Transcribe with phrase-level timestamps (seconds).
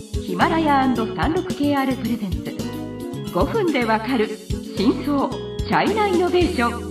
[0.00, 2.38] ヒマラヤ &36KR プレゼンツ。
[3.34, 4.28] 5分でわかる
[4.74, 6.90] 真相チャイナイノベーション。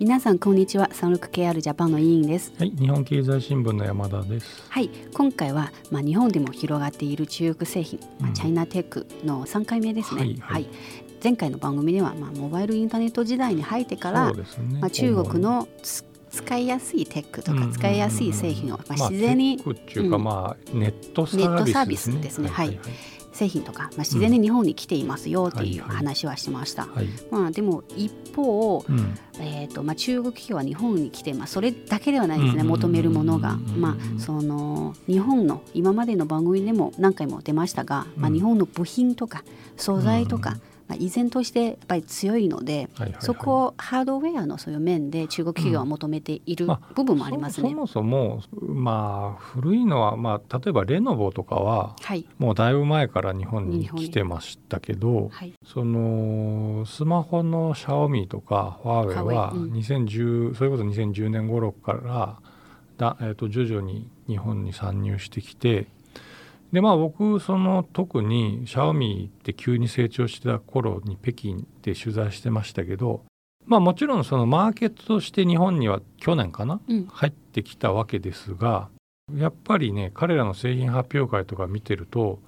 [0.00, 0.88] 皆さんこんにちは。
[0.92, 2.54] サンルク KR ジャパンの委員です。
[2.58, 4.64] はい、日本経済新聞の山田です。
[4.70, 8.34] はい今回はまあ日本でも広がっている中国製品、まあうん。
[8.34, 10.22] チャイナテックの3回目ですね。
[10.22, 10.66] はいはい。
[11.22, 14.78] 前回の番組ではまあモバイルインターネット時代に入ってからそうですね。
[14.80, 16.02] まあ中国のつ
[16.32, 20.24] 使いやすいテックとか使いやすい製品をまあまあ自然にテックっていうか、うん。
[20.24, 22.54] まあネットサネットサーービスでビスですすねね。
[22.54, 22.78] はい。
[23.32, 26.82] 製品とか、まあ、自然に日本に来ていますよっていうはいはい話はしました。
[26.82, 26.96] はい。
[26.96, 29.18] はいまあでも一方、うん。
[29.40, 38.34] えーとまあ、中国企業は日本に来て、まあ、それだけではないですね、うん求めるものが、うんまあ、その日本の今までの番組でも何回も出ましたが、まあ、うん。
[38.34, 39.44] 日本の部品とか
[39.76, 43.22] 素材とか、うんまあ、依然としてやっぱり強いので、はいはいはい。
[43.22, 47.70] そこをハードウェアのそういう面で中国企業は求めているま部分もありますね。
[47.70, 55.54] そそもそもまあ古いのはまあ例えばレノボとかははい、もうだいぶ前から日本に来てましたけど、はい。
[55.64, 62.38] そのスマホのシャオミとかファーウェイはファーウェイうん2010、それこそ2010年頃から
[62.98, 65.86] だ、えー、と徐々に日本に参入してきて
[66.72, 73.24] でまあ僕その特にシャオミって急に成長してた頃に北京で取材してましたけど
[73.66, 78.88] まあもちろんそのマーケットとして日本には去年かなうん入ってきたわけですが
[79.36, 82.40] やっぱりね彼らの製品発表会とか見てると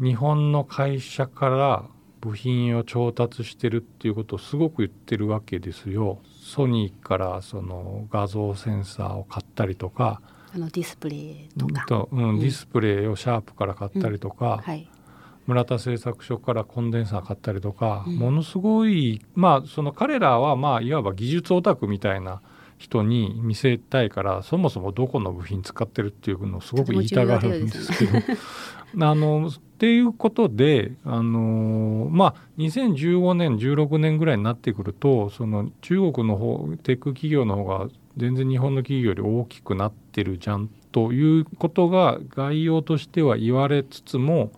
[0.00, 1.84] 日本の会社から
[2.20, 6.20] 部品を調達してるっていうことをすごく言ってるわけですよ。
[6.40, 10.22] ソニーからその画像センサーを買ったりとか
[10.54, 12.38] あのディスプレイとか、とうんうん。
[12.38, 14.88] ディスプレイをシャープから買ったりとか、はい。
[15.46, 18.16] 村田製作所からコンデンサー買ったりとか、うん。
[18.16, 22.40] ものすごいまあその彼らはまあいわば技術オタクみたいな
[22.78, 28.18] 人に見せたいからそもそもどこの部品使ってるっていうのをすごく言いたがるんですけど。
[29.00, 44.52] あのっていうことであのまあ2015年16年ぐらいになってくるとその中国の方テック企業の方が全然日本の企業より大きくなってるじゃんということが概要としては言われつつも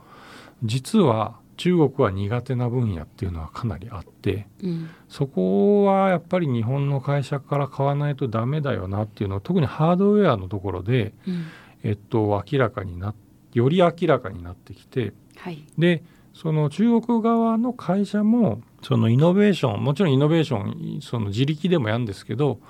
[0.63, 4.91] 実は中国は苦手な分野っていうのはかなりあってうん。
[5.09, 11.47] そこはやっぱり日本の会社から買わないとダメだよなっていうのを特にハードウェアのところで、うん。
[11.83, 13.15] えっと、明らかにな
[13.53, 15.65] より明らかになってきてはい。
[15.79, 16.03] で
[16.35, 19.83] その中国側の会社もそのイノベーション。
[19.83, 20.59] もちろんイノベーショ
[20.99, 22.61] ンその自力でもやるんですけど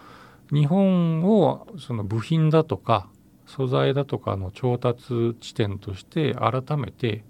[0.53, 3.09] 日本をその部品だとか
[3.47, 7.25] 素材だとかの調達地点として改めて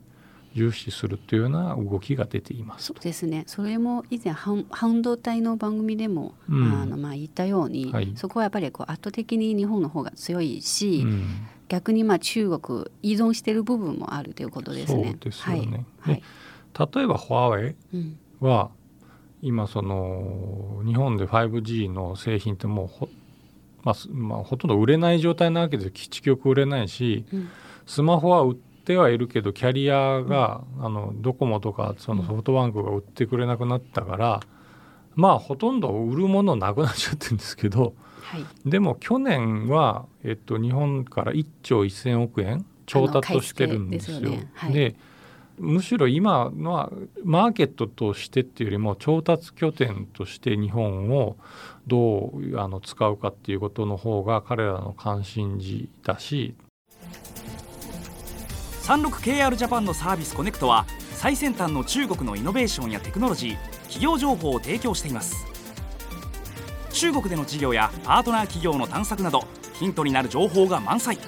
[0.55, 2.87] 重視するというような動きが出ています。
[2.87, 3.01] そう。
[3.03, 3.45] ですね。
[3.47, 6.73] それも以前半半導体の番組でも、うん。
[6.73, 8.13] あのまあ言ったように、はい。
[8.17, 11.47] そこはやっぱりこう圧倒的に日本の方が強いし、うん。
[11.69, 15.11] 逆にまあ中国依存している部分もあるということですね。
[15.11, 15.85] そうですよね。
[16.01, 16.15] はい。
[16.15, 16.23] はい。
[16.95, 18.19] 例えばファーウェイうん。
[18.41, 18.71] は
[19.47, 23.09] 今その日本で 5G の製品ってもうほ,、
[23.85, 27.49] まあすまあ、ほとんど売れない状態なわけです基地局売れないしうん。
[27.87, 34.41] スマホは売ってはいるけどキャリアが、あのドコモとかそのソフトバンクが売ってくれなくなったから、
[35.15, 38.45] まあほとんど売るものなくなっちゃってるんですけどはい。
[38.69, 44.21] でも去年は、えっと、日本から1兆1,000億円調達をしてるんですよ。
[44.21, 44.51] でね。
[44.55, 44.73] はい。
[44.73, 44.97] で
[45.59, 46.91] むしろ今のは
[47.25, 51.37] マーケットとしてっていうよりも調達拠点として日本を
[51.87, 56.55] どうあの使うかっていうことの方が彼らの関心事だし。
[58.83, 63.57] 36KR ジャパンのサービスコネクトは最先端の中国のイノベーションやテクノロジー
[63.89, 65.45] 企業情報を提供しています。
[66.93, 69.45] 中国での事業やパートナー企業の探索など
[69.75, 71.19] ヒントになる情報が満載。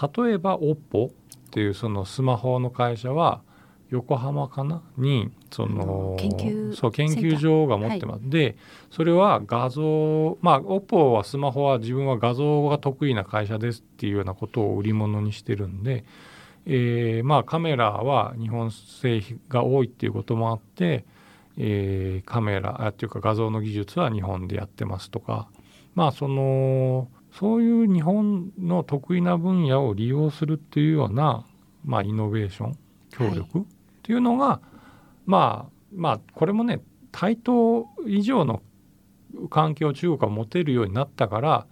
[0.00, 1.10] 例えば OPPO っ
[1.50, 3.42] ていうそのスマホの会社は
[3.90, 4.82] 横浜かな？
[4.96, 8.56] にその研究そう研究所が持ってます、で
[8.92, 16.04] それは画像まあ OPPO はスマホは自分は画像が得意な会社ですっていうようなことを売り物にしてるんで、
[16.66, 21.04] えーまあカメラは日本製品が多いっていうこともあって、
[21.58, 25.48] えーカメラあっていうか画像の技術は日本でやってますとか。
[25.96, 31.44] まあそのそういう日本の得意な分野を利用するっていうような、
[31.84, 32.78] まあ、イノベーション
[33.10, 33.62] 協力っ
[34.02, 34.60] ていうのが、
[35.26, 36.80] まあまあこれもね
[37.12, 38.62] 対等以上の
[39.48, 41.66] 関係を中国が持てるようになったから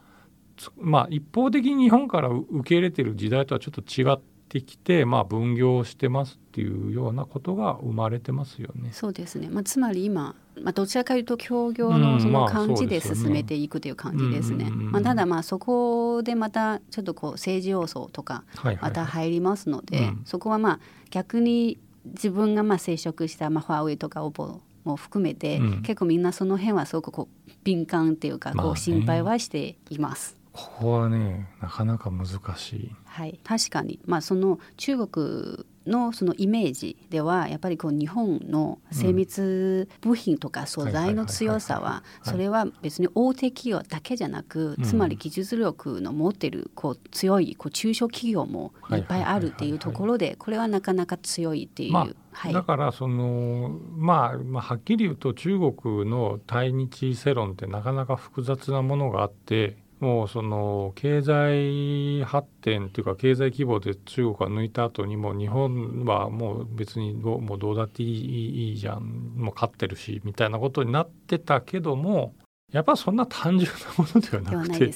[0.56, 8.90] つまあ一方的に日本から受け入れてる時代とはちょっと違ってきて、まあ、分業してますっていうようなことが生まれてますよね。
[8.92, 14.70] そうですね、まあ、つまり今まあ、どちらかというと協業のその感じで進めていくという感じですね。
[14.70, 18.44] まあ、ただまあそこでまたちょっとこう政治要素とか
[18.80, 20.22] また入りますので、うん。
[20.24, 20.80] そこはまあ
[21.10, 25.82] 逆に自分がまあ接触したまあファーウェイとかオポも含めて、うん。
[25.82, 30.37] 結構みんなその辺はすごくこう敏感っていうかこう心配はしています。
[30.58, 32.26] ここはねなかなか難
[32.56, 32.96] しい。
[33.04, 44.84] はい、確かに、まあ、その中国のそのイメージではやっぱりこう日本の精密部品とか素材の強さははいそれは別に大手企業だけじゃなくうん。
[44.84, 52.52] つまり技術力の持ってるこう強いこう中小企業もいっぱいあるっていうところでこれはなかなか強いっていう、まあはい。
[52.52, 72.34] だからその、まあ、まあはっきり言うと中国の対日世論ってなかなか複雑なものがあってもうその経済発展っていうか経済規模で中国が抜いた後にもう日本はもう別にどうもうどうだっていいいいじゃんもう勝ってるしみたいなことになってたけども
[72.72, 74.92] やっぱそんな単純なものではなくて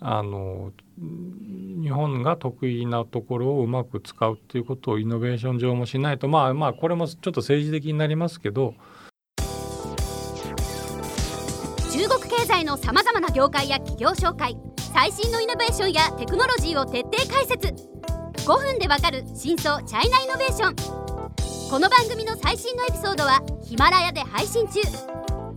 [0.00, 8.74] あの日本が得意なところをうまく使うっていうことをイノベーション上もしないとまあまあこれもちょっと政治的になりますけど
[12.54, 14.56] 中国経済のさまざまな業界や企業紹介
[14.92, 17.74] 最新のイノベーションやテクノロジーを徹底解説。
[18.46, 20.76] 5分でわかる真相チャイナイノベーション。
[21.68, 24.80] この番組の最新のエピソードはヒマラヤで配信中。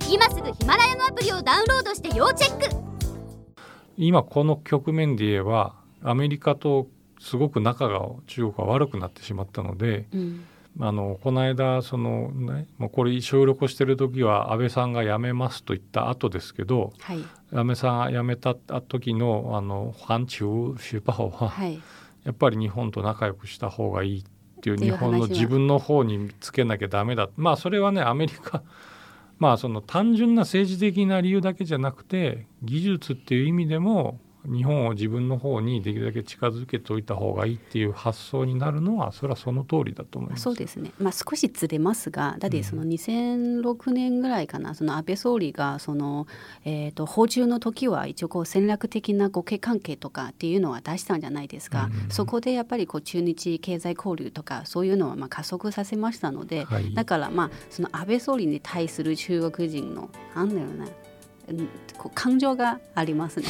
[0.10, 2.76] 今すぐヒマラヤのアプリをダウンロードして要チェック。
[3.96, 6.88] 今この局面で言えばアメリカと
[7.20, 10.46] すごく仲が中国は悪くなってしまったのでうん
[10.80, 17.24] あのこの間その、ね、もうこれ収録してる時は安倍さんが辞めますと言った後ですけどはい。
[17.54, 21.80] 安倍さんが辞めた時のあの「環球時報」ははい。
[22.24, 24.24] やっぱり日本と仲良くした方がいいっ
[24.62, 27.30] ていう日本の自分の方につけなきゃダメだ。
[27.38, 28.64] まあそれはねアメリカ
[29.40, 40.44] まあその単純な政治的な理由だけじゃなくて技術っていう意味でも日本を自分の方にできるだけ近づけておいた方がいいっていう発想になるのはそれはその通りだと思います。
[40.44, 46.28] そうですね、まあ、少しずれますがだってその2006年ぐらいかなその安倍総理がその、
[46.64, 56.94] えー、と訪中の時は一応こう戦略的な互恵関係とかっていうのは出したんじゃないですか、うんうんそこでやっぱりこう中日経済交流とかそういうのはまあ加速させましたので、はい。
[56.94, 61.07] だからまあその安倍総理に対する中国人のなんだろうなうんこう
[62.14, 63.48] 感情がありますね。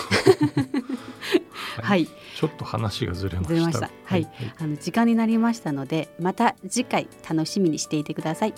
[1.82, 2.08] はい。
[2.08, 3.54] ちょっと話がずれました。
[3.54, 3.90] ずれました。
[4.06, 4.28] はい。
[4.60, 8.54] あの時間になりましたのでまた次回楽しみにしていてください